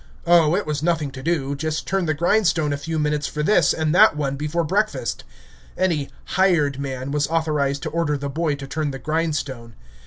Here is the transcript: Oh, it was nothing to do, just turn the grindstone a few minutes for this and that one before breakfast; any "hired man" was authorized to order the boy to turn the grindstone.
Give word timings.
Oh, 0.25 0.55
it 0.55 0.65
was 0.65 0.81
nothing 0.81 1.11
to 1.11 1.21
do, 1.21 1.53
just 1.55 1.85
turn 1.85 2.07
the 2.07 2.15
grindstone 2.15 2.73
a 2.73 2.77
few 2.77 2.97
minutes 2.97 3.27
for 3.27 3.43
this 3.43 3.71
and 3.71 3.93
that 3.93 4.15
one 4.17 4.35
before 4.35 4.63
breakfast; 4.63 5.23
any 5.77 6.09
"hired 6.33 6.79
man" 6.79 7.11
was 7.11 7.27
authorized 7.27 7.83
to 7.83 7.89
order 7.91 8.17
the 8.17 8.27
boy 8.27 8.55
to 8.55 8.65
turn 8.65 8.89
the 8.89 8.97
grindstone. 8.97 9.75